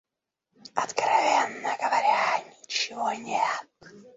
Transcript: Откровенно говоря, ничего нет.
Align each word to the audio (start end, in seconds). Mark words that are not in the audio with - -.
Откровенно 0.73 1.77
говоря, 1.79 2.39
ничего 2.59 3.13
нет. 3.13 3.67